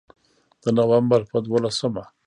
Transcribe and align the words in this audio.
د 0.63 0.65
نومبر 0.77 1.21
په 1.31 1.37
دولسمه 1.45 2.03